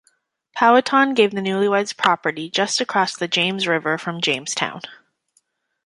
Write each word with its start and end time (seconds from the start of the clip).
Powhatan 0.55 1.13
gave 1.13 1.29
the 1.29 1.41
newlyweds 1.41 1.95
property 1.95 2.49
just 2.49 2.81
across 2.81 3.15
the 3.15 3.27
James 3.27 3.67
River 3.67 3.99
from 3.99 4.19
Jamestown. 4.19 4.81